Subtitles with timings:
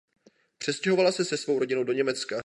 [0.57, 2.39] Přestěhovala se se svou rodinou do Německa.